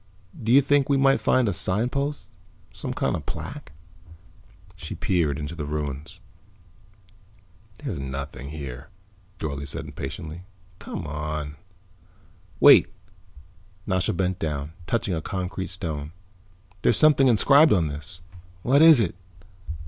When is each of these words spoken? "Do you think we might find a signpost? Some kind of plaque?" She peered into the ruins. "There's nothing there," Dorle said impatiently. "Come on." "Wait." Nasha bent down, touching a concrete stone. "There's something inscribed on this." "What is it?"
"Do 0.41 0.51
you 0.51 0.61
think 0.61 0.89
we 0.89 0.97
might 0.97 1.21
find 1.21 1.47
a 1.47 1.53
signpost? 1.53 2.27
Some 2.73 2.91
kind 2.91 3.15
of 3.15 3.27
plaque?" 3.27 3.71
She 4.75 4.95
peered 4.95 5.37
into 5.37 5.53
the 5.53 5.63
ruins. 5.63 6.19
"There's 7.77 7.99
nothing 7.99 8.49
there," 8.51 8.89
Dorle 9.37 9.67
said 9.67 9.85
impatiently. 9.85 10.41
"Come 10.79 11.05
on." 11.05 11.55
"Wait." 12.59 12.87
Nasha 13.85 14.11
bent 14.13 14.39
down, 14.39 14.73
touching 14.87 15.13
a 15.13 15.21
concrete 15.21 15.69
stone. 15.69 16.13
"There's 16.81 16.97
something 16.97 17.27
inscribed 17.27 17.71
on 17.71 17.87
this." 17.89 18.21
"What 18.63 18.81
is 18.81 18.99
it?" 18.99 19.13